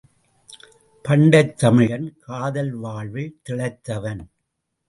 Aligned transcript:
பண்டைத் 1.05 1.57
தமிழன் 1.57 2.17
காதல் 2.19 2.71
வாழ்வில் 2.71 3.41
திளைத்தவன். 3.49 4.23